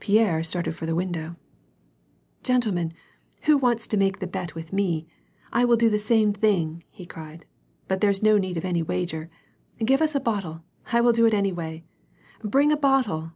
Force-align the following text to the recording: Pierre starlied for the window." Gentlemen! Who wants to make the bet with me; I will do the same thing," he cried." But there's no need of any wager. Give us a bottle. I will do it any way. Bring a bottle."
Pierre 0.00 0.40
starlied 0.42 0.74
for 0.74 0.86
the 0.86 0.94
window." 0.94 1.36
Gentlemen! 2.42 2.94
Who 3.42 3.58
wants 3.58 3.86
to 3.88 3.98
make 3.98 4.18
the 4.18 4.26
bet 4.26 4.54
with 4.54 4.72
me; 4.72 5.06
I 5.52 5.66
will 5.66 5.76
do 5.76 5.90
the 5.90 5.98
same 5.98 6.32
thing," 6.32 6.84
he 6.88 7.04
cried." 7.04 7.44
But 7.86 8.00
there's 8.00 8.22
no 8.22 8.38
need 8.38 8.56
of 8.56 8.64
any 8.64 8.80
wager. 8.82 9.28
Give 9.84 10.00
us 10.00 10.14
a 10.14 10.20
bottle. 10.20 10.62
I 10.90 11.02
will 11.02 11.12
do 11.12 11.26
it 11.26 11.34
any 11.34 11.52
way. 11.52 11.84
Bring 12.42 12.72
a 12.72 12.78
bottle." 12.78 13.32